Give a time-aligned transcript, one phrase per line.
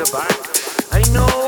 [0.00, 1.47] I know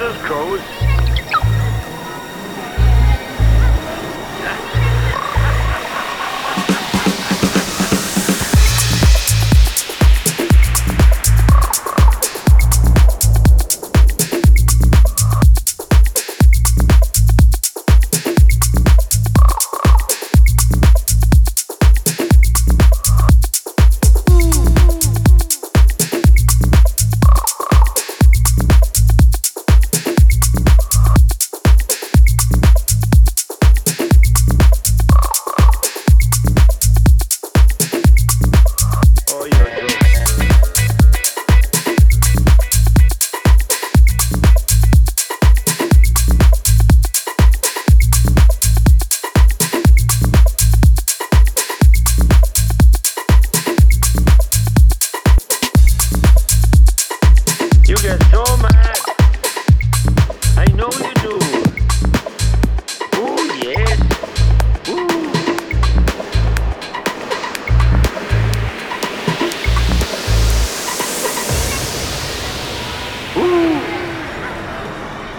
[0.00, 0.99] Where those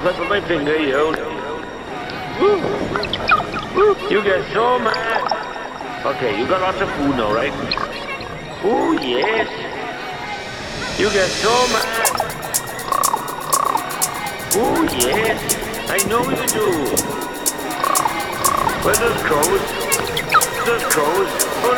[0.00, 1.12] My finger, you.
[4.22, 6.06] Get so mad.
[6.06, 7.52] Okay, you got lots of food now, right?
[8.62, 9.48] Oh yes.
[11.00, 12.10] You get so mad.
[14.54, 15.56] Oh yes,
[15.90, 16.70] I know you do.
[18.84, 19.60] Where those crows?
[20.64, 21.28] Those crows?
[21.64, 21.74] Oh.